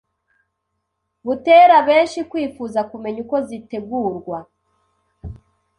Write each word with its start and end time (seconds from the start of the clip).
butera 1.25 1.77
benshi 1.87 2.19
kwifuza 2.29 2.79
kumenya 2.89 3.19
uko 3.25 3.35
zitegurwa, 3.47 4.37